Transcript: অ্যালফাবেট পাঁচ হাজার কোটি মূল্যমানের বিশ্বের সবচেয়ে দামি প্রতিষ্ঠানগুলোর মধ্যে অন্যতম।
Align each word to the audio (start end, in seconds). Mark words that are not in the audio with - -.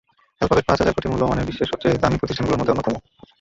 অ্যালফাবেট 0.37 0.65
পাঁচ 0.67 0.77
হাজার 0.81 0.95
কোটি 0.95 1.07
মূল্যমানের 1.11 1.47
বিশ্বের 1.49 1.69
সবচেয়ে 1.71 1.99
দামি 2.03 2.17
প্রতিষ্ঠানগুলোর 2.21 2.59
মধ্যে 2.59 2.73
অন্যতম। 2.73 2.95